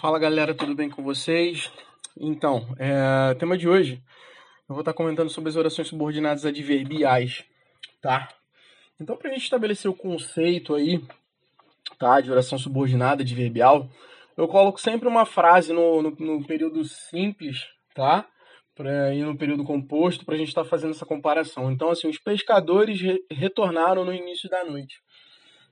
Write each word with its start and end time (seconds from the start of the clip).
Fala 0.00 0.18
galera, 0.18 0.54
tudo 0.54 0.74
bem 0.74 0.88
com 0.88 1.02
vocês? 1.02 1.70
Então, 2.18 2.66
é, 2.78 3.34
tema 3.34 3.58
de 3.58 3.68
hoje, 3.68 4.02
eu 4.66 4.74
vou 4.74 4.80
estar 4.80 4.94
comentando 4.94 5.28
sobre 5.28 5.50
as 5.50 5.56
orações 5.56 5.88
subordinadas 5.88 6.46
adverbiais, 6.46 7.44
tá? 8.00 8.26
Então, 8.98 9.14
para 9.14 9.28
a 9.28 9.34
gente 9.34 9.42
estabelecer 9.42 9.90
o 9.90 9.94
conceito 9.94 10.74
aí, 10.74 11.04
tá, 11.98 12.18
de 12.22 12.30
oração 12.30 12.56
subordinada 12.56 13.20
adverbial, 13.20 13.90
eu 14.38 14.48
coloco 14.48 14.80
sempre 14.80 15.06
uma 15.06 15.26
frase 15.26 15.70
no, 15.74 16.00
no, 16.00 16.10
no 16.18 16.46
período 16.46 16.82
simples, 16.82 17.66
tá? 17.94 18.26
Pra, 18.74 19.14
e 19.14 19.20
no 19.20 19.36
período 19.36 19.64
composto, 19.64 20.24
para 20.24 20.34
a 20.34 20.38
gente 20.38 20.48
estar 20.48 20.64
fazendo 20.64 20.92
essa 20.92 21.04
comparação. 21.04 21.70
Então, 21.70 21.90
assim, 21.90 22.08
os 22.08 22.18
pescadores 22.18 23.02
re 23.02 23.22
retornaram 23.30 24.02
no 24.02 24.14
início 24.14 24.48
da 24.48 24.64
noite. 24.64 24.94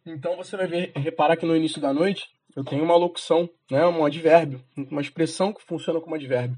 Então, 0.04 0.36
você 0.36 0.54
vai 0.54 0.66
ver, 0.66 0.92
reparar 0.94 1.38
que 1.38 1.46
no 1.46 1.56
início 1.56 1.80
da 1.80 1.94
noite, 1.94 2.26
eu 2.56 2.64
tenho 2.64 2.84
uma 2.84 2.96
locução, 2.96 3.48
né, 3.70 3.86
um 3.86 4.04
advérbio, 4.04 4.62
uma 4.76 5.00
expressão 5.00 5.52
que 5.52 5.62
funciona 5.62 6.00
como 6.00 6.14
advérbio. 6.14 6.56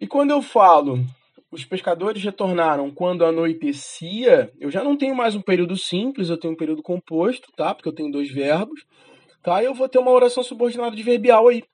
E 0.00 0.06
quando 0.06 0.30
eu 0.30 0.40
falo 0.40 1.04
os 1.50 1.64
pescadores 1.64 2.22
retornaram 2.22 2.90
quando 2.90 3.24
anoitecia, 3.24 4.52
eu 4.60 4.70
já 4.70 4.84
não 4.84 4.96
tenho 4.96 5.14
mais 5.14 5.34
um 5.34 5.40
período 5.40 5.76
simples, 5.76 6.28
eu 6.28 6.36
tenho 6.36 6.52
um 6.52 6.56
período 6.56 6.82
composto, 6.82 7.50
tá? 7.56 7.74
Porque 7.74 7.88
eu 7.88 7.94
tenho 7.94 8.12
dois 8.12 8.30
verbos, 8.30 8.84
tá? 9.42 9.62
E 9.62 9.66
eu 9.66 9.74
vou 9.74 9.88
ter 9.88 9.98
uma 9.98 10.10
oração 10.10 10.42
subordinada 10.42 10.92
adverbial 10.92 11.48
aí. 11.48 11.64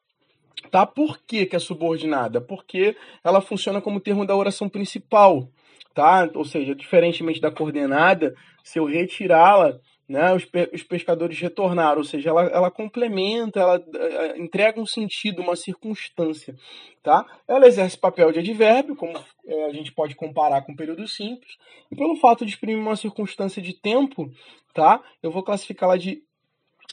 Tá? 0.71 0.87
Por 0.87 1.19
que, 1.19 1.45
que 1.47 1.57
é 1.57 1.59
subordinada? 1.59 2.41
Porque 2.41 2.97
ela 3.23 3.41
funciona 3.41 3.81
como 3.81 4.01
termo 4.01 4.25
da 4.25 4.37
oração 4.37 4.69
principal, 4.69 5.49
tá? 5.93 6.31
Ou 6.35 6.45
seja, 6.45 6.75
diferentemente 6.75 7.41
da 7.41 7.51
coordenada, 7.51 8.35
se 8.63 8.79
eu 8.79 8.85
retirá-la 8.85 9.79
né, 10.09 10.35
os, 10.35 10.45
pe 10.45 10.71
os 10.73 10.83
pescadores 10.83 11.39
retornaram, 11.39 11.99
ou 11.99 12.05
seja, 12.05 12.31
ela, 12.31 12.45
ela 12.45 12.71
complementa, 12.71 13.61
ela 13.61 13.79
uh, 13.79 14.41
entrega 14.41 14.81
um 14.81 14.87
sentido, 14.87 15.41
uma 15.41 15.57
circunstância, 15.57 16.55
tá? 17.03 17.27
Ela 17.49 17.67
exerce 17.67 17.97
papel 17.97 18.31
de 18.31 18.41
advérbio, 18.41 18.97
como 18.97 19.19
é, 19.47 19.65
a 19.67 19.73
gente 19.73 19.93
pode 19.93 20.15
comparar 20.15 20.63
com 20.63 20.73
o 20.73 20.77
período 20.77 21.09
simples, 21.09 21.57
e 21.91 21.97
pelo 21.97 22.17
fato 22.17 22.45
de 22.45 22.53
exprimir 22.53 22.79
uma 22.79 22.97
circunstância 22.97 23.63
de 23.63 23.73
tempo, 23.81 24.31
tá? 24.75 25.03
Eu 25.23 25.31
vou 25.31 25.43
classificá-la 25.43 25.97
de 25.97 26.23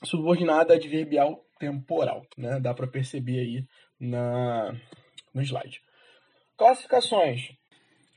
subordinada 0.03 0.73
adverbial 0.73 1.43
temporal, 1.59 2.25
né? 2.37 2.59
Dá 2.59 2.73
para 2.73 2.87
perceber 2.87 3.39
aí 3.39 3.65
na, 3.99 4.73
no 5.33 5.41
slide. 5.41 5.81
Classificações. 6.57 7.49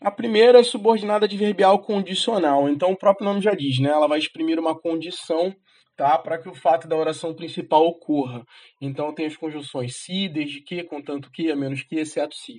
A 0.04 0.10
primeira 0.10 0.60
é 0.60 0.62
subordinada 0.62 1.24
adverbial 1.24 1.78
condicional. 1.78 2.68
Então, 2.68 2.92
o 2.92 2.96
próprio 2.96 3.24
nome 3.24 3.40
já 3.40 3.54
diz, 3.54 3.78
né? 3.78 3.88
Ela 3.88 4.06
vai 4.06 4.18
exprimir 4.18 4.58
uma 4.58 4.78
condição 4.78 5.56
tá? 5.96 6.18
para 6.18 6.36
que 6.36 6.46
o 6.46 6.54
fato 6.54 6.86
da 6.86 6.94
oração 6.94 7.32
principal 7.32 7.86
ocorra. 7.86 8.44
Então, 8.78 9.14
tem 9.14 9.24
as 9.24 9.34
conjunções 9.34 9.96
se, 9.96 10.28
desde 10.28 10.60
que, 10.60 10.84
contanto 10.84 11.30
que, 11.32 11.50
a 11.50 11.56
menos 11.56 11.82
que, 11.82 11.96
exceto 11.96 12.34
se. 12.34 12.58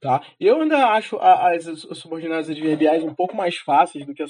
Tá? 0.00 0.22
Eu 0.38 0.62
ainda 0.62 0.92
acho 0.92 1.18
as 1.18 1.64
subordinadas 1.98 2.48
adverbiais 2.48 3.02
um 3.02 3.16
pouco 3.16 3.34
mais 3.34 3.56
fáceis 3.56 4.06
do 4.06 4.14
que 4.14 4.22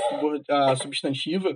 a, 0.48 0.76
substantiva, 0.76 1.54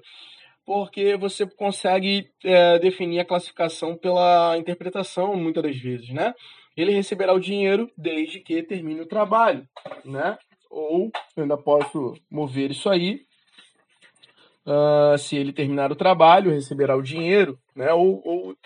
porque 0.67 1.17
você 1.17 1.47
consegue 1.47 2.29
é, 2.45 2.79
definir 2.79 3.21
a 3.21 3.25
classificação 3.25 3.97
pela 3.97 4.55
interpretação, 4.59 5.35
muitas 5.35 5.63
das 5.63 5.77
vezes, 5.77 6.11
né? 6.11 6.35
Ele 6.77 6.93
receberá 6.93 7.33
o 7.33 7.41
dinheiro 7.41 7.91
desde 7.97 8.41
que 8.41 8.63
termine 8.63 9.01
o 9.01 9.09
trabalho, 9.09 9.67
né? 10.05 10.37
Ou 10.71 11.11
eu 11.37 11.43
ainda 11.43 11.59
posso 11.59 12.15
mover 12.31 12.71
isso 12.71 12.89
aí. 12.89 13.23
Uh, 14.65 15.19
se 15.19 15.37
ele 15.37 15.53
terminar 15.53 15.91
o 15.91 15.97
trabalho, 15.97 16.53
receberá 16.53 16.97
o 16.97 17.03
dinheiro, 17.03 17.59
né? 17.75 17.93
Ou, 17.93 18.23
ou, 18.25 18.57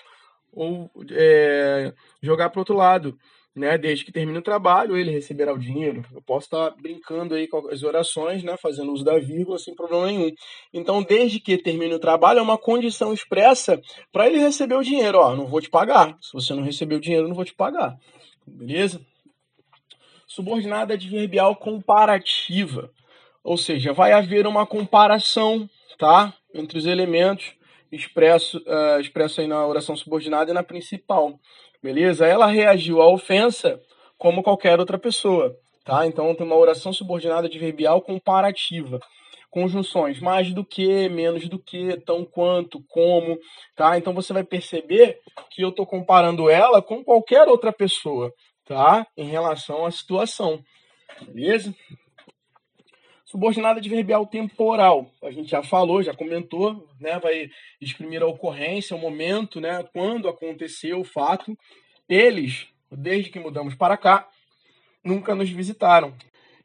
ou 0.52 0.90
é, 1.12 1.94
jogar 2.20 2.50
para 2.50 2.60
outro 2.60 2.76
lado, 2.76 3.16
né? 3.54 3.78
Desde 3.78 4.04
que 4.04 4.12
termine 4.12 4.36
o 4.36 4.42
trabalho, 4.42 4.96
ele 4.96 5.12
receberá 5.12 5.54
o 5.54 5.58
dinheiro. 5.58 6.04
Eu 6.12 6.20
posso 6.20 6.46
estar 6.46 6.70
tá 6.70 6.76
brincando 6.78 7.34
aí 7.34 7.48
com 7.48 7.68
as 7.68 7.82
orações, 7.82 8.42
né? 8.42 8.56
Fazendo 8.56 8.92
uso 8.92 9.04
da 9.04 9.18
vírgula 9.18 9.58
sem 9.58 9.74
problema 9.74 10.06
nenhum. 10.06 10.30
Então, 10.72 11.02
desde 11.02 11.40
que 11.40 11.56
termine 11.56 11.94
o 11.94 12.00
trabalho, 12.00 12.40
é 12.40 12.42
uma 12.42 12.58
condição 12.58 13.12
expressa 13.12 13.80
para 14.12 14.26
ele 14.26 14.38
receber 14.38 14.74
o 14.74 14.82
dinheiro. 14.82 15.18
Ó, 15.18 15.34
não 15.34 15.46
vou 15.46 15.60
te 15.60 15.70
pagar. 15.70 16.18
Se 16.20 16.32
você 16.32 16.52
não 16.52 16.64
receber 16.64 16.96
o 16.96 17.00
dinheiro, 17.00 17.28
não 17.28 17.36
vou 17.36 17.44
te 17.44 17.54
pagar. 17.54 17.96
Beleza? 18.46 19.00
Subordinada 20.34 20.94
adverbial 20.94 21.54
comparativa. 21.54 22.90
Ou 23.42 23.56
seja, 23.56 23.92
vai 23.92 24.12
haver 24.12 24.46
uma 24.46 24.66
comparação 24.66 25.68
tá, 25.96 26.34
entre 26.52 26.76
os 26.76 26.86
elementos 26.86 27.54
expresso, 27.92 28.58
uh, 28.58 29.00
expresso 29.00 29.40
aí 29.40 29.46
na 29.46 29.64
oração 29.64 29.96
subordinada 29.96 30.50
e 30.50 30.54
na 30.54 30.62
principal. 30.62 31.38
Beleza? 31.82 32.26
Ela 32.26 32.46
reagiu 32.46 33.00
à 33.00 33.06
ofensa 33.06 33.80
como 34.18 34.42
qualquer 34.42 34.80
outra 34.80 34.98
pessoa. 34.98 35.54
Tá? 35.84 36.06
Então 36.06 36.34
tem 36.34 36.46
uma 36.46 36.56
oração 36.56 36.92
subordinada 36.92 37.46
adverbial 37.46 38.00
comparativa. 38.00 38.98
Conjunções 39.50 40.18
mais 40.18 40.52
do 40.52 40.64
que, 40.64 41.08
menos 41.08 41.48
do 41.48 41.60
que, 41.60 41.96
tão 41.98 42.24
quanto, 42.24 42.82
como, 42.88 43.38
tá? 43.76 43.96
Então 43.96 44.12
você 44.12 44.32
vai 44.32 44.42
perceber 44.42 45.20
que 45.50 45.62
eu 45.62 45.68
estou 45.68 45.86
comparando 45.86 46.50
ela 46.50 46.82
com 46.82 47.04
qualquer 47.04 47.46
outra 47.46 47.72
pessoa, 47.72 48.32
tá? 48.64 49.06
Em 49.16 49.28
relação 49.28 49.84
à 49.84 49.90
situação. 49.90 50.62
Beleza? 51.28 51.74
Subordinada 53.24 53.80
adverbial 53.80 54.26
temporal. 54.26 55.10
A 55.22 55.30
gente 55.30 55.50
já 55.50 55.62
falou, 55.62 56.02
já 56.02 56.14
comentou, 56.14 56.88
né? 57.00 57.18
Vai 57.18 57.50
exprimir 57.80 58.22
a 58.22 58.26
ocorrência, 58.26 58.96
o 58.96 59.00
momento, 59.00 59.60
né? 59.60 59.82
Quando 59.92 60.28
aconteceu 60.28 61.00
o 61.00 61.04
fato. 61.04 61.56
Eles, 62.08 62.68
desde 62.90 63.30
que 63.30 63.40
mudamos 63.40 63.74
para 63.74 63.96
cá, 63.96 64.28
nunca 65.04 65.34
nos 65.34 65.50
visitaram. 65.50 66.14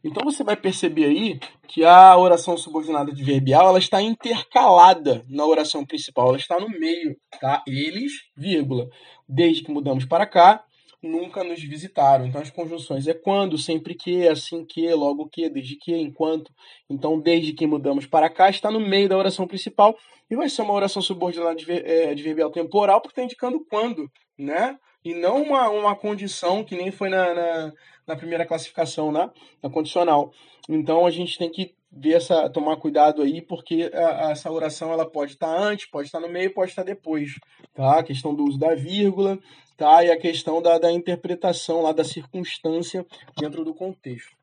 Então 0.03 0.23
você 0.23 0.43
vai 0.43 0.55
perceber 0.55 1.05
aí 1.05 1.39
que 1.67 1.83
a 1.83 2.15
oração 2.17 2.55
subordinada 2.55 3.11
adverbial 3.11 3.67
ela 3.67 3.79
está 3.79 4.01
intercalada 4.01 5.25
na 5.27 5.45
oração 5.45 5.85
principal, 5.85 6.29
ela 6.29 6.37
está 6.37 6.57
no 6.57 6.69
meio, 6.69 7.17
tá? 7.39 7.61
Eles, 7.67 8.13
vírgula. 8.35 8.87
Desde 9.27 9.63
que 9.63 9.71
mudamos 9.71 10.05
para 10.05 10.25
cá, 10.25 10.63
nunca 11.01 11.43
nos 11.43 11.61
visitaram. 11.61 12.25
Então 12.25 12.41
as 12.41 12.49
conjunções 12.49 13.07
é 13.07 13.13
quando, 13.13 13.57
sempre 13.57 13.95
que, 13.95 14.27
assim 14.27 14.65
que, 14.65 14.93
logo 14.93 15.27
que, 15.29 15.49
desde 15.49 15.75
que, 15.75 15.95
enquanto. 15.95 16.51
Então, 16.89 17.19
desde 17.19 17.53
que 17.53 17.65
mudamos 17.65 18.05
para 18.05 18.29
cá, 18.29 18.49
está 18.49 18.69
no 18.69 18.79
meio 18.79 19.07
da 19.07 19.17
oração 19.17 19.47
principal 19.47 19.97
e 20.29 20.35
vai 20.35 20.49
ser 20.49 20.61
uma 20.61 20.73
oração 20.73 21.01
subordinada 21.01 21.59
é, 21.69 22.09
adverbial 22.09 22.51
temporal, 22.51 23.01
porque 23.01 23.13
está 23.13 23.23
indicando 23.23 23.65
quando, 23.69 24.09
né? 24.37 24.77
E 25.03 25.13
não 25.13 25.41
uma, 25.41 25.69
uma 25.69 25.95
condição 25.95 26.63
que 26.63 26.75
nem 26.75 26.91
foi 26.91 27.09
na, 27.09 27.33
na, 27.33 27.73
na 28.05 28.15
primeira 28.15 28.45
classificação, 28.45 29.11
né? 29.11 29.29
Na 29.63 29.69
condicional. 29.69 30.31
Então 30.67 31.05
a 31.05 31.09
gente 31.09 31.37
tem 31.37 31.49
que 31.49 31.73
ver 31.91 32.13
essa, 32.13 32.49
tomar 32.49 32.77
cuidado 32.77 33.21
aí, 33.21 33.41
porque 33.41 33.89
a, 33.93 34.31
essa 34.31 34.51
oração 34.51 34.91
ela 34.91 35.09
pode 35.09 35.33
estar 35.33 35.49
antes, 35.49 35.89
pode 35.89 36.07
estar 36.07 36.19
no 36.19 36.29
meio, 36.29 36.53
pode 36.53 36.71
estar 36.71 36.83
depois, 36.83 37.31
tá? 37.73 37.99
A 37.99 38.03
questão 38.03 38.33
do 38.33 38.43
uso 38.43 38.59
da 38.59 38.75
vírgula, 38.75 39.39
tá? 39.75 40.03
E 40.03 40.11
a 40.11 40.19
questão 40.19 40.61
da, 40.61 40.77
da 40.77 40.91
interpretação 40.91 41.81
lá 41.81 41.91
da 41.91 42.03
circunstância 42.03 43.05
dentro 43.37 43.63
do 43.63 43.73
contexto. 43.73 44.35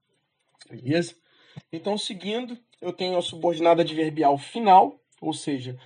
Beleza? 0.69 1.15
Então, 1.73 1.97
seguindo, 1.97 2.59
eu 2.81 2.93
tenho 2.93 3.17
a 3.17 3.23
subordinada 3.23 3.83
adverbial 3.83 4.37
final, 4.37 5.01
ou 5.21 5.33
seja, 5.33 5.79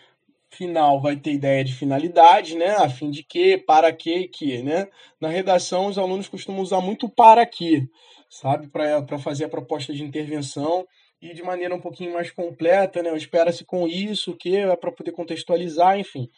final 0.50 1.00
vai 1.00 1.16
ter 1.16 1.32
ideia 1.32 1.62
de 1.62 1.74
finalidade, 1.74 2.56
né? 2.56 2.70
A 2.76 2.88
fim 2.88 3.10
de 3.10 3.22
que, 3.22 3.58
para 3.58 3.92
que, 3.92 4.28
que, 4.28 4.62
né? 4.62 4.88
Na 5.20 5.28
redação, 5.28 5.86
os 5.86 5.98
alunos 5.98 6.28
costumam 6.28 6.62
usar 6.62 6.80
muito 6.80 7.08
para 7.08 7.46
que, 7.46 7.88
sabe? 8.28 8.68
Para 8.68 9.18
fazer 9.18 9.44
a 9.44 9.48
proposta 9.48 9.92
de 9.92 10.02
intervenção 10.02 10.86
e 11.20 11.34
de 11.34 11.42
maneira 11.42 11.74
um 11.74 11.80
pouquinho 11.80 12.12
mais 12.12 12.30
completa, 12.30 13.02
né? 13.02 13.14
Espera-se 13.16 13.64
com 13.64 13.86
isso, 13.86 14.36
que 14.36 14.56
é 14.56 14.74
para 14.76 14.92
poder 14.92 15.12
contextualizar, 15.12 15.98
enfim 15.98 16.28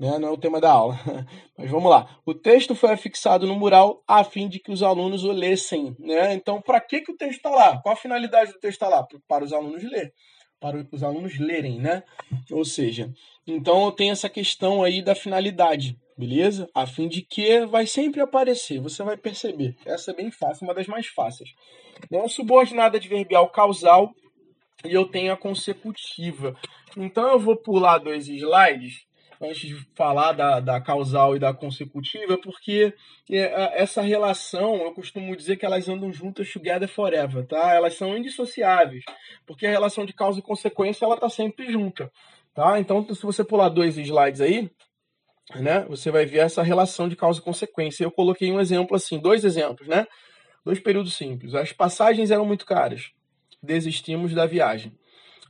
né? 0.00 0.18
não 0.18 0.28
é 0.28 0.30
o 0.30 0.38
tema 0.38 0.60
da 0.60 0.72
aula. 0.72 0.98
Mas 1.56 1.70
vamos 1.70 1.90
lá. 1.90 2.18
O 2.24 2.32
texto 2.32 2.74
foi 2.74 2.90
afixado 2.90 3.46
no 3.46 3.54
mural 3.54 4.02
a 4.08 4.24
fim 4.24 4.48
de 4.48 4.58
que 4.58 4.72
os 4.72 4.82
alunos 4.82 5.24
o 5.24 5.30
lessem. 5.30 5.94
Né? 5.98 6.32
Então, 6.32 6.62
para 6.62 6.80
que, 6.80 7.02
que 7.02 7.12
o 7.12 7.16
texto 7.16 7.36
está 7.36 7.50
lá? 7.50 7.78
Qual 7.82 7.92
a 7.92 7.96
finalidade 7.96 8.52
do 8.52 8.58
texto 8.58 8.82
está 8.82 8.88
lá? 8.88 9.06
Para 9.28 9.44
os 9.44 9.52
alunos 9.52 9.82
ler. 9.84 10.14
Para 10.58 10.86
os 10.90 11.02
alunos 11.02 11.38
lerem, 11.38 11.78
né? 11.78 12.02
Ou 12.50 12.64
seja, 12.66 13.10
então 13.46 13.84
eu 13.86 13.92
tenho 13.92 14.12
essa 14.12 14.28
questão 14.28 14.82
aí 14.82 15.00
da 15.00 15.14
finalidade, 15.14 15.96
beleza? 16.18 16.68
A 16.74 16.86
fim 16.86 17.08
de 17.08 17.22
que 17.22 17.64
vai 17.64 17.86
sempre 17.86 18.20
aparecer, 18.20 18.78
você 18.78 19.02
vai 19.02 19.16
perceber. 19.16 19.74
Essa 19.86 20.10
é 20.10 20.14
bem 20.14 20.30
fácil, 20.30 20.66
uma 20.66 20.74
das 20.74 20.86
mais 20.86 21.06
fáceis. 21.06 21.48
Não 22.10 22.28
subordinada 22.28 22.98
adverbial 22.98 23.48
causal 23.48 24.12
e 24.84 24.92
eu 24.92 25.06
tenho 25.06 25.32
a 25.32 25.36
consecutiva. 25.36 26.56
Então 26.96 27.28
eu 27.32 27.38
vou 27.38 27.56
pular 27.56 27.98
dois 27.98 28.28
slides 28.28 29.06
antes 29.40 29.68
de 29.68 29.74
falar 29.94 30.32
da, 30.32 30.60
da 30.60 30.80
causal 30.80 31.34
e 31.34 31.38
da 31.38 31.54
consecutiva, 31.54 32.36
porque 32.36 32.92
é, 33.30 33.82
essa 33.82 34.02
relação, 34.02 34.76
eu 34.82 34.92
costumo 34.92 35.34
dizer 35.34 35.56
que 35.56 35.64
elas 35.64 35.88
andam 35.88 36.12
juntas 36.12 36.52
together 36.52 36.88
forever, 36.88 37.46
tá? 37.46 37.72
Elas 37.72 37.94
são 37.94 38.16
indissociáveis, 38.16 39.02
porque 39.46 39.66
a 39.66 39.70
relação 39.70 40.04
de 40.04 40.12
causa 40.12 40.38
e 40.38 40.42
consequência 40.42 41.06
ela 41.06 41.14
está 41.14 41.30
sempre 41.30 41.72
junta, 41.72 42.12
tá? 42.54 42.78
Então, 42.78 43.06
se 43.14 43.22
você 43.22 43.42
pular 43.42 43.70
dois 43.70 43.96
slides 43.96 44.42
aí, 44.42 44.70
né? 45.58 45.84
Você 45.88 46.10
vai 46.10 46.26
ver 46.26 46.38
essa 46.38 46.62
relação 46.62 47.08
de 47.08 47.16
causa 47.16 47.40
e 47.40 47.42
consequência. 47.42 48.04
Eu 48.04 48.10
coloquei 48.10 48.52
um 48.52 48.60
exemplo 48.60 48.94
assim, 48.94 49.18
dois 49.18 49.44
exemplos, 49.44 49.88
né? 49.88 50.06
Dois 50.64 50.78
períodos 50.78 51.14
simples. 51.14 51.54
As 51.54 51.72
passagens 51.72 52.30
eram 52.30 52.44
muito 52.44 52.66
caras. 52.66 53.10
Desistimos 53.62 54.34
da 54.34 54.46
viagem. 54.46 54.92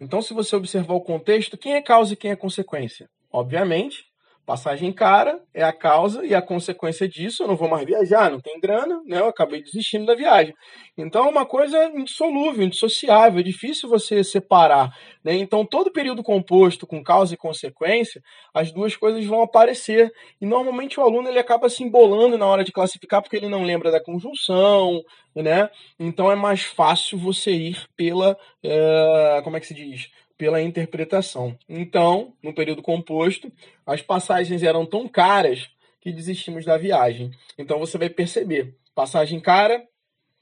Então, 0.00 0.22
se 0.22 0.32
você 0.32 0.56
observar 0.56 0.94
o 0.94 1.00
contexto, 1.00 1.58
quem 1.58 1.74
é 1.74 1.82
causa 1.82 2.14
e 2.14 2.16
quem 2.16 2.30
é 2.30 2.36
consequência? 2.36 3.08
Obviamente, 3.30 4.09
Passagem 4.50 4.92
cara 4.92 5.40
é 5.54 5.62
a 5.62 5.72
causa 5.72 6.26
e 6.26 6.34
a 6.34 6.42
consequência 6.42 7.08
disso, 7.08 7.44
eu 7.44 7.46
não 7.46 7.54
vou 7.54 7.68
mais 7.68 7.86
viajar, 7.86 8.28
não 8.28 8.40
tem 8.40 8.58
grana, 8.58 9.00
né? 9.06 9.20
Eu 9.20 9.28
acabei 9.28 9.62
desistindo 9.62 10.06
da 10.06 10.16
viagem. 10.16 10.52
Então 10.98 11.24
é 11.24 11.28
uma 11.28 11.46
coisa 11.46 11.84
indissolúvel, 11.94 12.64
indissociável, 12.64 13.38
é 13.38 13.44
difícil 13.44 13.88
você 13.88 14.24
separar. 14.24 14.92
Né? 15.22 15.34
Então, 15.34 15.64
todo 15.64 15.92
período 15.92 16.20
composto 16.20 16.84
com 16.84 17.00
causa 17.00 17.32
e 17.32 17.36
consequência, 17.36 18.20
as 18.52 18.72
duas 18.72 18.96
coisas 18.96 19.24
vão 19.24 19.40
aparecer. 19.40 20.10
E 20.40 20.46
normalmente 20.46 20.98
o 20.98 21.04
aluno 21.04 21.28
ele 21.28 21.38
acaba 21.38 21.68
se 21.68 21.84
embolando 21.84 22.36
na 22.36 22.46
hora 22.46 22.64
de 22.64 22.72
classificar 22.72 23.22
porque 23.22 23.36
ele 23.36 23.48
não 23.48 23.62
lembra 23.62 23.92
da 23.92 24.02
conjunção, 24.02 25.00
né? 25.32 25.70
Então 25.96 26.28
é 26.28 26.34
mais 26.34 26.64
fácil 26.64 27.16
você 27.16 27.52
ir 27.52 27.86
pela. 27.96 28.36
É, 28.64 29.40
como 29.44 29.56
é 29.56 29.60
que 29.60 29.68
se 29.68 29.74
diz? 29.74 30.10
Pela 30.40 30.62
interpretação. 30.62 31.54
Então, 31.68 32.32
no 32.42 32.54
período 32.54 32.80
composto, 32.80 33.52
as 33.84 34.00
passagens 34.00 34.62
eram 34.62 34.86
tão 34.86 35.06
caras 35.06 35.68
que 36.00 36.10
desistimos 36.10 36.64
da 36.64 36.78
viagem. 36.78 37.30
Então 37.58 37.78
você 37.78 37.98
vai 37.98 38.08
perceber, 38.08 38.74
passagem 38.94 39.38
cara, 39.38 39.86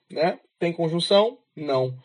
né? 0.09 0.39
Tem 0.57 0.73
conjunção? 0.73 1.39
Não. 1.57 1.99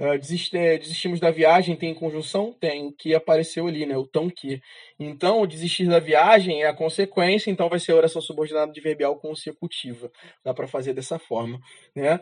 Uh, 0.00 0.18
desistimos 0.18 1.20
da 1.20 1.30
viagem, 1.30 1.76
tem 1.76 1.92
conjunção? 1.92 2.54
Tem. 2.58 2.86
O 2.86 2.92
que 2.92 3.14
apareceu 3.14 3.66
ali, 3.66 3.84
né? 3.84 3.98
O 3.98 4.06
tão 4.06 4.30
que. 4.30 4.62
Então, 4.98 5.46
desistir 5.46 5.86
da 5.86 5.98
viagem 5.98 6.62
é 6.62 6.68
a 6.68 6.74
consequência, 6.74 7.50
então 7.50 7.68
vai 7.68 7.78
ser 7.78 7.92
oração 7.92 8.22
subordinada 8.22 8.70
adverbial 8.70 9.16
consecutiva. 9.16 10.10
Dá 10.42 10.54
para 10.54 10.66
fazer 10.66 10.94
dessa 10.94 11.18
forma, 11.18 11.60
né? 11.94 12.18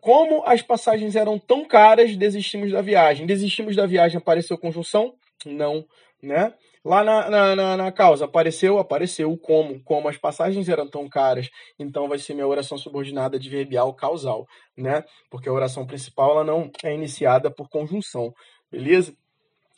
Como 0.00 0.42
as 0.44 0.60
passagens 0.60 1.14
eram 1.14 1.38
tão 1.38 1.64
caras, 1.64 2.16
desistimos 2.16 2.72
da 2.72 2.82
viagem. 2.82 3.26
Desistimos 3.26 3.76
da 3.76 3.86
viagem, 3.86 4.18
apareceu 4.18 4.58
conjunção? 4.58 5.14
Não, 5.46 5.86
né? 6.20 6.52
Lá 6.84 7.02
na, 7.02 7.30
na, 7.30 7.56
na, 7.56 7.76
na, 7.78 7.92
causa, 7.92 8.26
apareceu? 8.26 8.78
Apareceu. 8.78 9.34
Como? 9.38 9.82
Como 9.82 10.06
as 10.06 10.18
passagens 10.18 10.68
eram 10.68 10.86
tão 10.86 11.08
caras, 11.08 11.48
então 11.78 12.08
vai 12.08 12.18
ser 12.18 12.34
minha 12.34 12.46
oração 12.46 12.76
subordinada 12.76 13.36
adverbial 13.36 13.94
causal, 13.94 14.46
né? 14.76 15.02
Porque 15.30 15.48
a 15.48 15.52
oração 15.52 15.86
principal 15.86 16.32
ela 16.32 16.44
não 16.44 16.70
é 16.82 16.94
iniciada 16.94 17.50
por 17.50 17.70
conjunção, 17.70 18.34
beleza? 18.70 19.16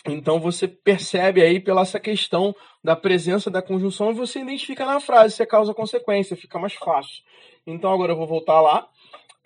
Então 0.05 0.41
você 0.41 0.67
percebe 0.67 1.43
aí 1.43 1.61
pela 1.61 1.82
essa 1.82 2.00
questão 2.00 2.55
da 2.82 2.97
presença 2.97 3.50
da 3.50 3.62
conjunção 3.62 4.11
e 4.11 4.14
você 4.14 4.41
identifica 4.41 4.85
na 4.85 4.99
frase 4.99 5.37
se 5.37 5.43
é 5.43 5.47
causa 5.47 5.70
ou 5.70 5.76
consequência, 5.76 6.37
fica 6.37 6.58
mais 6.58 6.75
fácil. 6.75 7.23
Então 7.64 7.93
agora 7.93 8.12
eu 8.12 8.17
vou 8.17 8.26
voltar 8.26 8.61
lá 8.61 8.88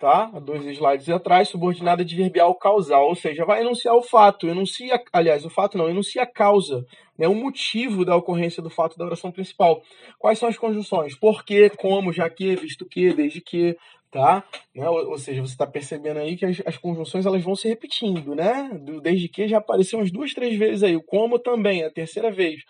tá? 0.01 0.25
Dois 0.41 0.65
slides 0.65 1.07
atrás, 1.09 1.47
subordinada 1.47 2.01
adverbial 2.01 2.55
causal, 2.55 3.07
ou 3.07 3.15
seja, 3.15 3.45
vai 3.45 3.61
enunciar 3.61 3.93
o 3.93 4.01
fato, 4.01 4.47
enuncia, 4.47 4.99
aliás, 5.13 5.45
o 5.45 5.49
fato 5.49 5.77
não, 5.77 5.87
enuncia 5.87 6.23
a 6.23 6.25
causa, 6.25 6.83
né, 7.21 7.27
o 7.27 7.35
motivo 7.35 8.03
da 8.03 8.15
ocorrência 8.15 8.63
do 8.63 8.69
fato 8.71 8.97
da 8.97 9.05
oração 9.05 9.31
principal. 9.31 9.83
Quais 10.17 10.39
são 10.39 10.49
as 10.49 10.57
conjunções? 10.57 11.15
Por 11.15 11.45
que, 11.45 11.69
como, 11.69 12.11
já 12.11 12.27
que, 12.27 12.55
visto 12.55 12.83
que, 12.83 13.13
desde 13.13 13.39
que, 13.39 13.77
tá? 14.09 14.43
Né, 14.73 14.89
ou, 14.89 15.11
ou, 15.11 15.17
seja, 15.19 15.39
você 15.39 15.53
está 15.53 15.67
percebendo 15.67 16.19
aí 16.19 16.35
que 16.35 16.47
as, 16.47 16.59
as, 16.65 16.77
conjunções 16.77 17.27
elas 17.27 17.43
vão 17.43 17.55
se 17.55 17.67
repetindo, 17.67 18.33
né? 18.33 18.71
desde 19.03 19.29
que 19.29 19.47
já 19.47 19.59
apareceu 19.59 19.99
umas 19.99 20.11
duas, 20.11 20.33
três 20.33 20.57
vezes 20.57 20.81
aí, 20.81 20.95
o 20.95 21.03
como 21.03 21.37
também, 21.37 21.83
a 21.83 21.91
terceira 21.91 22.31
vez. 22.31 22.63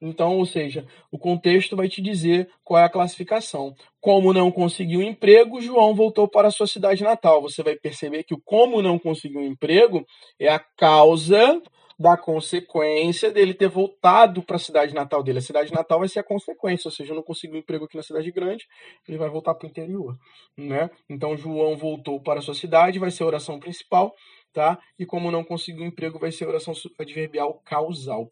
Então, 0.00 0.38
ou 0.38 0.46
seja, 0.46 0.86
o 1.12 1.18
contexto 1.18 1.76
vai 1.76 1.86
te 1.86 2.00
dizer 2.00 2.48
qual 2.64 2.80
é 2.80 2.86
a 2.86 2.90
classificação. 2.90 3.74
Como 4.00 4.32
não 4.32 4.50
conseguiu 4.50 5.02
emprego, 5.02 5.60
João 5.60 5.94
voltou 5.94 6.26
para 6.26 6.48
a 6.48 6.50
sua 6.50 6.66
cidade 6.66 7.04
natal. 7.04 7.42
Você 7.42 7.62
vai 7.62 7.76
perceber 7.76 8.24
que 8.24 8.32
o 8.32 8.40
como 8.42 8.80
não 8.80 8.98
conseguiu 8.98 9.42
emprego 9.42 10.06
é 10.38 10.48
a 10.48 10.58
causa 10.58 11.60
da 12.00 12.16
consequência 12.16 13.30
dele 13.30 13.52
ter 13.52 13.68
voltado 13.68 14.42
para 14.42 14.56
a 14.56 14.58
cidade 14.58 14.94
natal 14.94 15.22
dele. 15.22 15.38
A 15.38 15.42
cidade 15.42 15.70
natal 15.70 15.98
vai 15.98 16.08
ser 16.08 16.20
a 16.20 16.24
consequência, 16.24 16.88
ou 16.88 16.92
seja, 16.92 17.12
não 17.12 17.22
conseguiu 17.22 17.58
emprego 17.58 17.84
aqui 17.84 17.94
na 17.94 18.02
cidade 18.02 18.32
grande, 18.32 18.66
ele 19.06 19.18
vai 19.18 19.28
voltar 19.28 19.54
para 19.54 19.66
o 19.66 19.70
interior, 19.70 20.16
né? 20.56 20.88
Então 21.10 21.36
João 21.36 21.76
voltou 21.76 22.18
para 22.18 22.38
a 22.38 22.42
sua 22.42 22.54
cidade, 22.54 22.98
vai 22.98 23.10
ser 23.10 23.24
a 23.24 23.26
oração 23.26 23.60
principal, 23.60 24.14
tá? 24.50 24.78
E 24.98 25.04
como 25.04 25.30
não 25.30 25.44
conseguiu 25.44 25.84
emprego, 25.84 26.18
vai 26.18 26.32
ser 26.32 26.44
a 26.44 26.48
oração 26.48 26.72
adverbial 26.98 27.60
causal. 27.66 28.30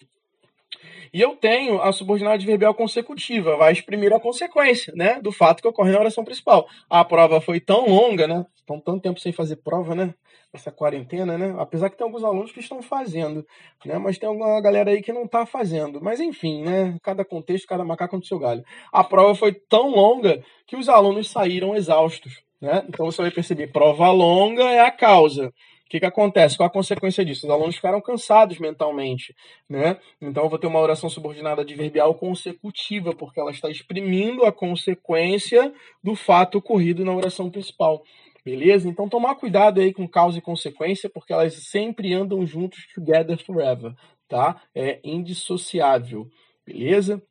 E 1.12 1.20
eu 1.20 1.36
tenho 1.36 1.80
a 1.80 1.92
subordinada 1.92 2.34
adverbial 2.34 2.74
consecutiva, 2.74 3.56
vai 3.56 3.72
exprimir 3.72 4.12
a 4.12 4.20
consequência, 4.20 4.92
né, 4.94 5.20
do 5.20 5.32
fato 5.32 5.62
que 5.62 5.68
ocorre 5.68 5.92
na 5.92 6.00
oração 6.00 6.24
principal. 6.24 6.66
A 6.88 7.04
prova 7.04 7.40
foi 7.40 7.60
tão 7.60 7.86
longa, 7.88 8.26
né, 8.26 8.44
estão 8.56 8.80
tanto 8.80 9.00
tempo 9.00 9.18
sem 9.18 9.32
fazer 9.32 9.56
prova, 9.56 9.94
né, 9.94 10.14
essa 10.52 10.70
quarentena, 10.70 11.36
né, 11.36 11.54
apesar 11.58 11.90
que 11.90 11.96
tem 11.96 12.06
alguns 12.06 12.24
alunos 12.24 12.52
que 12.52 12.60
estão 12.60 12.82
fazendo, 12.82 13.44
né, 13.84 13.98
mas 13.98 14.18
tem 14.18 14.28
alguma 14.28 14.60
galera 14.60 14.90
aí 14.90 15.02
que 15.02 15.12
não 15.12 15.24
está 15.24 15.46
fazendo. 15.46 16.00
Mas 16.02 16.20
enfim, 16.20 16.62
né, 16.62 16.96
cada 17.02 17.24
contexto, 17.24 17.66
cada 17.66 17.84
macaco 17.84 18.16
no 18.16 18.24
seu 18.24 18.38
galho. 18.38 18.62
A 18.92 19.02
prova 19.04 19.34
foi 19.34 19.52
tão 19.52 19.90
longa 19.90 20.42
que 20.66 20.76
os 20.76 20.88
alunos 20.88 21.30
saíram 21.30 21.74
exaustos, 21.74 22.42
né, 22.60 22.84
então 22.88 23.06
você 23.06 23.22
vai 23.22 23.30
perceber, 23.30 23.72
prova 23.72 24.10
longa 24.10 24.64
é 24.64 24.80
a 24.80 24.90
causa. 24.90 25.52
O 25.88 25.90
que, 25.90 26.00
que 26.00 26.06
acontece? 26.06 26.58
Qual 26.58 26.66
a 26.66 26.70
consequência 26.70 27.24
disso? 27.24 27.46
Os 27.46 27.50
alunos 27.50 27.76
ficaram 27.76 27.98
cansados 28.02 28.58
mentalmente, 28.58 29.34
né? 29.66 29.96
Então 30.20 30.42
eu 30.42 30.50
vou 30.50 30.58
ter 30.58 30.66
uma 30.66 30.80
oração 30.80 31.08
subordinada 31.08 31.62
adverbial 31.62 32.14
consecutiva, 32.14 33.14
porque 33.14 33.40
ela 33.40 33.50
está 33.50 33.70
exprimindo 33.70 34.44
a 34.44 34.52
consequência 34.52 35.72
do 36.04 36.14
fato 36.14 36.58
ocorrido 36.58 37.06
na 37.06 37.14
oração 37.14 37.48
principal. 37.48 38.02
Beleza? 38.44 38.86
Então 38.86 39.08
tomar 39.08 39.36
cuidado 39.36 39.80
aí 39.80 39.90
com 39.90 40.06
causa 40.06 40.36
e 40.36 40.42
consequência, 40.42 41.08
porque 41.08 41.32
elas 41.32 41.54
sempre 41.54 42.12
andam 42.12 42.44
juntos 42.44 42.86
together 42.94 43.42
forever, 43.42 43.94
tá? 44.28 44.60
É 44.74 45.00
indissociável. 45.02 46.28
Beleza? 46.66 47.22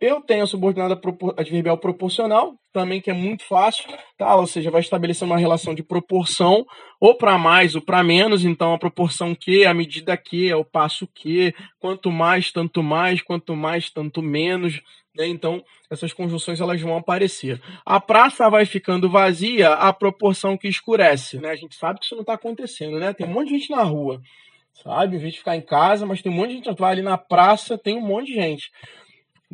Eu 0.00 0.20
tenho 0.20 0.42
a 0.42 0.46
subordinada 0.46 1.00
adverbial 1.36 1.78
proporcional, 1.78 2.54
também 2.72 3.00
que 3.00 3.10
é 3.10 3.14
muito 3.14 3.44
fácil, 3.44 3.84
tá? 4.18 4.34
Ou 4.34 4.46
seja, 4.46 4.70
vai 4.70 4.80
estabelecer 4.80 5.26
uma 5.26 5.38
relação 5.38 5.74
de 5.74 5.82
proporção, 5.82 6.66
ou 7.00 7.16
para 7.16 7.38
mais 7.38 7.74
ou 7.76 7.80
para 7.80 8.02
menos, 8.02 8.44
então 8.44 8.74
a 8.74 8.78
proporção 8.78 9.34
que, 9.34 9.64
a 9.64 9.72
medida 9.72 10.16
que, 10.16 10.50
é 10.50 10.56
o 10.56 10.64
passo 10.64 11.06
que, 11.06 11.54
quanto 11.78 12.10
mais, 12.10 12.50
tanto 12.50 12.82
mais, 12.82 13.22
quanto 13.22 13.54
mais, 13.54 13.88
tanto 13.88 14.20
menos, 14.20 14.82
né? 15.16 15.28
Então, 15.28 15.62
essas 15.88 16.12
conjunções 16.12 16.60
elas 16.60 16.80
vão 16.80 16.96
aparecer. 16.96 17.62
A 17.86 18.00
praça 18.00 18.50
vai 18.50 18.66
ficando 18.66 19.08
vazia 19.08 19.74
à 19.74 19.92
proporção 19.92 20.58
que 20.58 20.66
escurece, 20.66 21.38
né? 21.38 21.50
A 21.50 21.56
gente 21.56 21.76
sabe 21.76 22.00
que 22.00 22.06
isso 22.06 22.16
não 22.16 22.22
está 22.22 22.34
acontecendo, 22.34 22.98
né? 22.98 23.12
Tem 23.12 23.26
um 23.26 23.32
monte 23.32 23.48
de 23.48 23.58
gente 23.58 23.70
na 23.70 23.84
rua, 23.84 24.20
sabe? 24.82 25.16
A 25.16 25.20
gente 25.20 25.38
ficar 25.38 25.56
em 25.56 25.62
casa, 25.62 26.04
mas 26.04 26.20
tem 26.20 26.32
um 26.32 26.34
monte 26.34 26.48
de 26.48 26.54
gente, 26.56 26.74
vai 26.74 26.92
ali 26.92 27.02
na 27.02 27.16
praça, 27.16 27.78
tem 27.78 27.96
um 27.96 28.04
monte 28.04 28.26
de 28.26 28.34
gente 28.34 28.72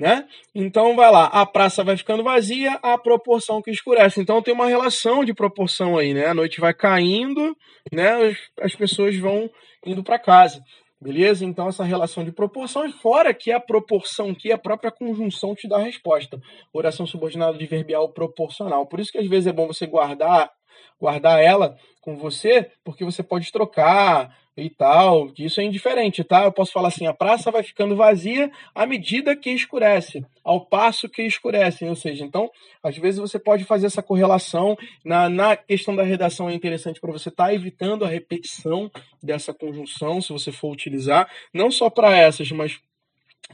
né? 0.01 0.27
Então 0.55 0.97
vai 0.97 1.13
lá, 1.13 1.27
a 1.27 1.45
praça 1.45 1.85
vai 1.85 1.95
ficando 1.95 2.25
vazia 2.25 2.73
à 2.83 2.97
proporção 2.97 3.61
que 3.61 3.71
escurece. 3.71 4.19
Então 4.19 4.41
tem 4.41 4.55
uma 4.55 4.67
relação 4.67 5.23
de 5.23 5.35
proporção 5.35 5.99
aí, 5.99 6.15
né? 6.15 6.27
A 6.27 6.35
noite 6.35 6.59
vai 6.59 6.73
caindo, 6.73 7.55
né? 7.93 8.35
As 8.59 8.75
pessoas 8.75 9.15
vão 9.19 9.51
indo 9.85 10.03
para 10.03 10.19
casa. 10.19 10.59
Beleza? 10.99 11.45
Então 11.45 11.69
essa 11.69 11.85
relação 11.85 12.25
de 12.25 12.33
proporção 12.33 12.87
e 12.87 12.93
fora 12.93 13.35
que 13.35 13.53
a 13.53 13.61
proporção 13.61 14.35
que 14.35 14.51
a 14.51 14.59
própria 14.59 14.91
conjunção 14.91 15.55
te 15.55 15.69
dá 15.69 15.77
a 15.77 15.85
resposta. 15.85 16.41
Oração 16.73 17.07
subordinada 17.07 17.59
de 17.59 17.67
verbial 17.67 18.11
proporcional. 18.11 18.87
Por 18.87 19.01
isso 19.01 19.13
que 19.13 19.19
às 19.19 19.29
vezes 19.29 19.49
é 19.49 19.53
bom 19.53 19.67
você 19.67 19.87
guardar 19.87 20.51
guardar 20.99 21.43
ela 21.43 21.77
com 22.01 22.17
você, 22.17 22.71
porque 22.85 23.05
você 23.05 23.23
pode 23.23 23.53
trocar, 23.53 24.35
e 24.61 24.69
tal, 24.69 25.33
isso 25.39 25.61
é 25.61 25.65
indiferente, 25.65 26.23
tá? 26.23 26.45
Eu 26.45 26.53
posso 26.53 26.73
falar 26.73 26.89
assim, 26.89 27.07
a 27.07 27.15
praça 27.15 27.51
vai 27.51 27.63
ficando 27.63 27.97
vazia 27.97 28.51
à 28.75 28.85
medida 28.85 29.35
que 29.37 29.51
escurece, 29.51 30.25
ao 30.45 30.67
passo 30.67 31.09
que 31.09 31.23
escurece, 31.23 31.85
ou 31.85 31.97
seja, 31.97 32.25
então, 32.25 32.51
às 32.83 32.97
vezes 32.97 33.21
você 33.21 33.39
pode 33.39 33.65
fazer 33.65 33.87
essa 33.87 34.03
correlação, 34.03 34.77
na, 35.05 35.29
na 35.29 35.57
questão 35.57 35.95
da 35.95 36.03
redação 36.03 36.49
é 36.49 36.55
interessante 36.55 37.01
para 37.01 37.13
você 37.13 37.29
estar 37.29 37.47
tá 37.47 37.55
evitando 37.55 38.05
a 38.05 38.09
repetição 38.09 38.91
dessa 39.23 39.55
conjunção, 39.55 40.21
se 40.21 40.33
você 40.33 40.53
for 40.53 40.73
utilizar, 40.73 41.29
não 41.55 41.71
só 41.71 41.89
para 41.89 42.17
essas, 42.17 42.51
mas 42.51 42.79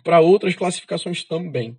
para 0.03 0.21
outras 0.21 0.55
classificações 0.55 1.25
também. 1.25 1.77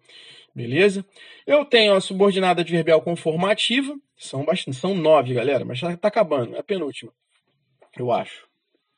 Beleza? 0.57 1.05
Eu 1.45 1.63
tenho 1.63 1.93
a 1.93 2.01
subordinada 2.01 2.61
adverbial 2.61 2.99
conformativa, 2.99 3.95
são 4.17 4.43
bastante, 4.43 4.75
são 4.75 4.95
nove, 4.95 5.35
galera, 5.35 5.63
mas 5.63 5.83
está 5.83 6.07
acabando, 6.07 6.55
é 6.55 6.59
a 6.59 6.63
penúltima, 6.63 7.11
eu 7.95 8.11
acho. 8.11 8.47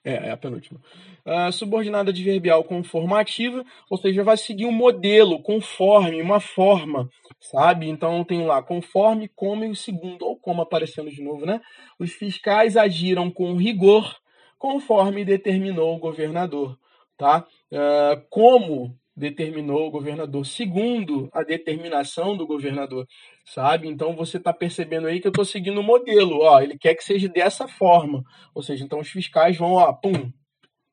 É, 0.02 0.30
é 0.30 0.32
a 0.32 0.38
penúltima. 0.38 0.80
Uh, 1.26 1.52
subordinada 1.52 2.12
adverbial 2.12 2.64
conformativa, 2.64 3.66
ou 3.90 3.98
seja, 3.98 4.24
vai 4.24 4.38
seguir 4.38 4.68
um 4.68 4.72
modelo, 4.72 5.44
conforme, 5.44 6.22
uma 6.22 6.40
forma, 6.40 7.10
sabe? 7.42 7.90
Então 7.90 8.24
tem 8.24 8.46
lá, 8.46 8.64
conforme, 8.64 9.28
como 9.28 9.66
e 9.66 9.70
o 9.70 9.76
segundo, 9.76 10.26
ou 10.26 10.38
como 10.38 10.62
aparecendo 10.62 11.12
de 11.12 11.22
novo, 11.22 11.46
né? 11.46 11.60
Os 12.00 12.14
fiscais 12.14 12.78
agiram 12.78 13.30
com 13.30 13.58
rigor, 13.58 14.16
conforme 14.58 15.26
determinou 15.26 15.94
o 15.94 16.00
governador, 16.00 16.80
tá? 17.18 17.46
Uh, 17.70 18.26
como 18.30 18.98
determinou 19.20 19.88
o 19.88 19.92
governador, 19.92 20.46
segundo 20.46 21.30
a 21.34 21.44
determinação 21.44 22.38
do 22.38 22.48
governador, 22.48 23.06
sabe? 23.46 23.88
Então 23.88 24.16
você 24.16 24.38
está 24.38 24.54
percebendo 24.54 25.08
aí 25.08 25.20
que 25.20 25.28
eu 25.28 25.32
estou 25.32 25.46
seguindo 25.46 25.80
o 25.80 25.84
modelo, 25.84 26.40
ó, 26.40 26.62
ele 26.62 26.78
quer 26.78 26.96
que 26.96 27.04
seja 27.04 27.28
dessa 27.28 27.68
forma, 27.68 28.24
ou 28.56 28.64
seja, 28.64 28.84
então 28.84 29.00
os 29.00 29.10
fiscais 29.10 29.58
vão, 29.58 29.74
ó, 29.74 29.92
pum, 29.94 30.32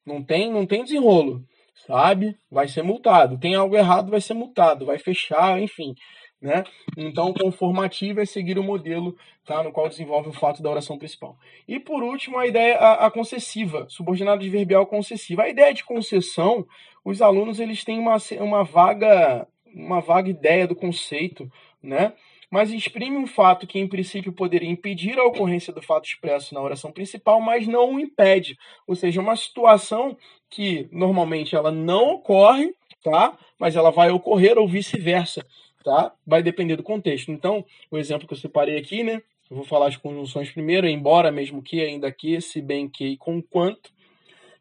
não 0.05 0.23
tem, 0.23 0.51
não 0.53 0.67
tem 0.67 0.83
desenrolo, 0.83 1.45
sabe? 1.87 2.37
Vai 2.51 2.67
ser 2.69 2.83
multado, 2.83 3.39
tem 3.39 3.55
algo 3.55 3.77
errado, 3.77 4.11
vai 4.11 4.21
ser 4.21 4.35
multado, 4.35 4.85
vai 4.85 4.99
fechar, 4.99 5.61
enfim, 5.63 5.95
né? 6.41 6.65
Então, 6.97 7.33
conformativo 7.33 8.21
é 8.21 8.27
seguir 8.27 8.59
o 8.59 8.63
modelo 8.63 9.17
tá, 9.45 9.63
no 9.63 9.73
qual 9.73 9.89
desenvolve 9.89 10.29
o 10.29 10.33
fato 10.33 10.63
da 10.63 10.71
oração 10.71 10.99
principal. 10.99 11.37
E 11.67 11.81
por 11.81 12.03
último, 12.03 12.39
a 12.39 12.47
ideia 12.47 12.77
a, 12.77 13.07
a 13.07 13.11
concessiva, 13.11 13.87
subordinado 13.89 14.41
adverbial 14.43 14.87
concessiva. 14.87 15.45
A 15.45 15.49
ideia 15.49 15.73
de 15.73 15.85
concessão, 15.85 16.67
os 17.05 17.23
alunos 17.23 17.59
eles 17.59 17.85
têm 17.85 17.99
uma, 17.99 18.17
uma 18.41 18.65
vaga 18.65 19.47
uma 19.75 20.01
vaga 20.01 20.31
ideia 20.31 20.67
do 20.67 20.75
conceito, 20.75 21.51
né? 21.83 22.15
Mas 22.51 22.71
exprime 22.71 23.17
um 23.17 23.27
fato 23.27 23.67
que, 23.67 23.79
em 23.79 23.89
princípio, 23.89 24.33
poderia 24.33 24.71
impedir 24.71 25.19
a 25.19 25.25
ocorrência 25.25 25.73
do 25.73 25.83
fato 25.83 26.07
expresso 26.07 26.55
na 26.55 26.63
oração 26.63 26.93
principal, 26.93 27.41
mas 27.41 27.67
não 27.67 27.95
o 27.95 28.01
impede. 28.01 28.57
Ou 28.87 28.95
seja, 28.95 29.21
uma 29.21 29.37
situação 29.37 30.17
que 30.49 30.89
normalmente 30.93 31.55
ela 31.55 31.71
não 31.71 32.15
ocorre, 32.15 32.73
tá? 33.03 33.37
Mas 33.59 33.77
ela 33.77 33.91
vai 33.91 34.11
ocorrer 34.11 34.57
ou 34.57 34.67
vice-versa 34.67 35.45
tá? 35.87 36.13
Vai 36.27 36.43
depender 36.43 36.75
do 36.75 36.83
contexto. 36.83 37.31
Então, 37.31 37.65
o 37.93 37.97
exemplo 37.97 38.27
que 38.27 38.35
eu 38.35 38.39
separei 38.39 38.77
aqui, 38.77 39.05
né? 39.05 39.23
Eu 39.49 39.59
vou 39.59 39.65
falar 39.65 39.87
as 39.87 39.97
conjunções 39.97 40.51
primeiro, 40.51 40.89
embora, 40.89 41.31
mesmo 41.31 41.63
que, 41.63 41.81
ainda 41.81 42.11
que, 42.11 42.41
se 42.41 42.61
bem 42.61 42.89
que 42.89 43.17
com 43.19 43.41
quanto. 43.41 43.89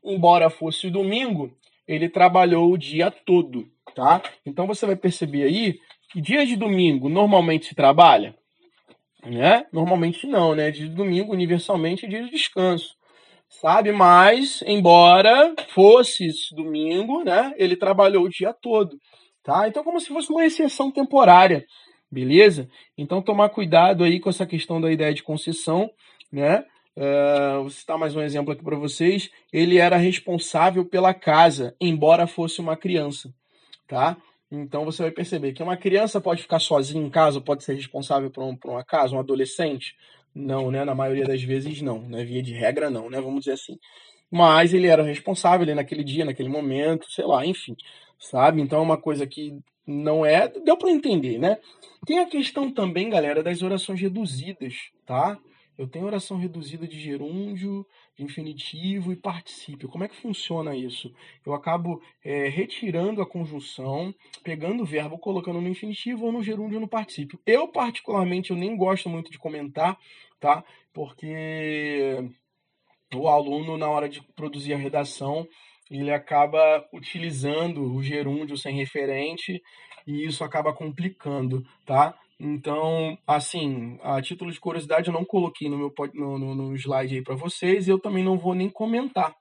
Embora 0.04 0.52
fosse 0.52 0.88
domingo, 0.92 1.52
ele 1.88 2.08
trabalhou 2.08 2.72
o 2.72 2.78
dia 2.78 3.10
todo, 3.10 3.68
tá? 3.96 4.22
Então 4.46 4.68
você 4.68 4.86
vai 4.86 4.96
perceber 4.96 5.46
aí 5.46 5.80
que 6.12 6.22
dia 6.22 6.46
de 6.46 6.56
domingo 6.56 7.10
normalmente 7.10 7.66
se 7.66 7.74
trabalha, 7.74 8.36
né? 9.26 9.66
Normalmente 9.74 10.28
não, 10.28 10.54
né? 10.54 10.70
Dia 10.70 10.88
de 10.88 10.94
domingo, 10.94 11.34
universalmente, 11.34 12.06
é 12.06 12.08
dia 12.08 12.24
de 12.24 12.30
descanso, 12.30 12.96
sabe? 13.50 13.92
Mas, 13.92 14.64
embora 14.68 15.56
fosse 15.70 16.30
domingo, 16.52 17.24
né? 17.24 17.52
Ele 17.58 17.76
trabalhou 17.76 18.26
o 18.26 18.30
dia 18.30 18.54
todo 18.54 18.96
tá? 19.46 19.68
Então, 19.68 19.84
como 19.84 20.00
se 20.02 20.08
fosse 20.08 20.30
uma 20.32 20.44
exceção 20.44 20.92
temporária, 20.92 21.66
beleza? 22.12 22.68
Então, 22.98 23.22
tomar 23.22 23.50
cuidado 23.50 24.04
aí 24.04 24.20
com 24.20 24.30
essa 24.30 24.46
questão 24.46 24.82
da 24.82 24.92
ideia 24.92 25.14
de 25.14 25.24
concessão, 25.24 25.90
né? 26.32 26.66
Uh, 26.98 27.62
vou 27.62 27.70
citar 27.70 27.98
mais 27.98 28.16
um 28.16 28.22
exemplo 28.22 28.52
aqui 28.52 28.64
para 28.64 28.76
vocês. 28.76 29.30
Ele 29.54 29.78
era 29.78 29.98
responsável 29.98 30.84
pela 30.84 31.14
casa, 31.14 31.76
embora 31.80 32.26
fosse 32.26 32.60
uma 32.60 32.76
criança, 32.76 33.32
tá? 33.88 34.18
Então 34.50 34.84
você 34.84 35.04
vai 35.04 35.12
perceber 35.12 35.54
que 35.54 35.62
uma 35.62 35.78
criança 35.78 36.20
pode 36.20 36.42
ficar 36.42 36.60
sozinha 36.60 37.06
em 37.06 37.10
casa, 37.10 37.42
pode 37.42 37.64
ser 37.64 37.76
responsável 37.76 38.32
por, 38.32 38.44
um, 38.44 38.56
por 38.56 38.72
uma 38.72 38.84
casa, 38.84 39.16
um 39.16 39.20
adolescente? 39.20 39.96
Não, 40.34 40.72
né? 40.72 40.84
Na 40.84 40.96
maioria 40.96 41.26
das 41.26 41.44
vezes 41.44 41.82
não, 41.82 42.02
né? 42.02 42.24
Via 42.24 42.42
de 42.42 42.54
regra 42.54 42.90
não, 42.90 43.10
né? 43.10 43.22
Vamos 43.22 43.42
dizer 43.42 43.54
assim. 43.54 43.78
Mas 44.32 44.74
ele 44.74 44.88
era 44.88 45.04
responsável 45.04 45.64
ali 45.64 45.76
naquele 45.76 46.04
dia, 46.04 46.26
naquele 46.26 46.50
momento, 46.50 47.06
sei 47.12 47.26
lá, 47.26 47.46
enfim 47.46 47.76
sabe? 48.20 48.62
Então 48.62 48.80
é 48.80 48.82
uma 48.82 48.98
coisa 48.98 49.26
que 49.26 49.58
não 49.86 50.26
é. 50.26 50.48
Deu 50.48 50.78
para 50.78 50.92
entender, 50.92 51.38
né? 51.38 51.58
Tem 52.06 52.20
a 52.20 52.26
questão 52.26 52.72
também, 52.72 53.10
galera, 53.10 53.44
das 53.44 53.62
orações 53.62 54.00
reduzidas, 54.02 54.92
tá? 55.06 55.40
Eu 55.78 55.88
tenho 55.88 56.06
oração 56.06 56.38
reduzida 56.38 56.88
de 56.88 56.98
gerúndio, 56.98 57.86
de 58.18 58.24
infinitivo 58.24 59.12
e 59.12 59.16
particípio. 59.16 59.90
Como 59.90 60.06
é 60.06 60.08
que 60.08 60.16
funciona 60.16 60.74
isso? 60.76 61.14
Eu 61.46 61.54
acabo 61.54 62.02
é, 62.24 62.48
retirando 62.48 63.22
a 63.22 63.26
conjunção, 63.26 64.16
pegando 64.42 64.84
o 64.84 64.86
verbo, 64.86 65.20
colocando 65.20 65.60
no 65.60 65.68
infinitivo 65.68 66.26
ou 66.26 66.32
no 66.32 66.42
gerúndio 66.42 66.76
ou 66.76 66.82
no 66.82 66.88
particípio. 66.88 67.40
Eu, 67.46 67.68
particularmente, 67.68 68.52
eu 68.52 68.58
nem 68.58 68.78
gosto 68.78 69.10
muito 69.10 69.30
de 69.30 69.38
comentar, 69.38 69.98
tá? 70.40 70.64
Porque 70.94 72.30
o 73.14 73.28
aluno, 73.28 73.78
na 73.78 73.90
hora 73.90 74.08
de 74.08 74.22
produzir 74.34 74.74
a 74.74 74.78
redação, 74.78 75.46
ele 75.90 76.12
acaba 76.12 76.86
utilizando 76.94 77.94
o 77.94 78.02
gerúndio 78.04 78.58
sem 78.58 78.76
referente 78.76 79.62
e 80.06 80.26
isso 80.26 80.44
acaba 80.44 80.74
complicando, 80.74 81.66
tá? 81.86 82.18
Então, 82.40 83.18
assim, 83.26 83.98
a 84.04 84.22
título 84.22 84.52
de 84.52 84.60
curiosidade, 84.60 85.08
eu 85.08 85.14
não 85.14 85.24
coloquei 85.24 85.70
no 85.70 85.78
meu 85.78 85.94
no, 86.14 86.38
no, 86.38 86.56
no 86.56 86.76
slide 86.76 87.16
aí 87.16 87.24
para 87.24 87.36
vocês 87.36 87.88
e 87.88 87.92
eu 87.92 88.00
também 88.00 88.24
não 88.24 88.38
vou 88.38 88.54
nem 88.54 88.70
comentar, 88.70 89.34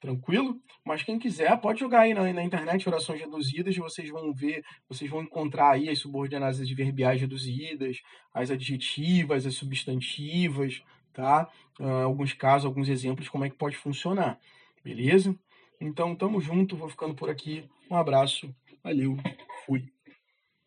tranquilo? 0.00 0.56
Mas 0.84 1.02
quem 1.02 1.18
quiser 1.18 1.60
pode 1.60 1.80
jogar 1.80 2.00
aí 2.00 2.14
na, 2.14 2.32
na 2.32 2.42
internet 2.42 2.88
orações 2.88 3.20
reduzidas 3.20 3.76
e 3.76 3.80
vocês 3.80 4.08
vão 4.08 4.32
ver, 4.32 4.62
vocês 4.88 5.10
vão 5.10 5.22
encontrar 5.22 5.72
aí 5.72 5.88
as 5.90 5.98
subordinadas 5.98 6.60
adverbiais 6.60 7.20
reduzidas, 7.20 7.98
as 8.32 8.50
adjetivas, 8.50 9.46
as 9.46 9.54
substantivas, 9.54 10.82
tá? 11.12 11.48
Uh, 11.78 12.04
alguns 12.04 12.32
casos, 12.32 12.64
alguns 12.64 12.88
exemplos, 12.88 13.28
como 13.28 13.44
é 13.44 13.50
que 13.50 13.56
pode 13.56 13.76
funcionar, 13.76 14.38
beleza? 14.82 15.36
Então, 15.84 16.14
tamo 16.14 16.40
junto, 16.40 16.76
vou 16.76 16.88
ficando 16.88 17.12
por 17.12 17.28
aqui. 17.28 17.68
Um 17.90 17.96
abraço, 17.96 18.54
valeu, 18.84 19.16
fui. 19.66 19.92